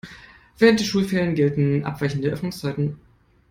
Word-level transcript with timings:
Während 0.57 0.79
der 0.79 0.85
Schulferien 0.85 1.35
gelten 1.35 1.85
abweichende 1.85 2.29
Öffnungszeiten. 2.29 2.97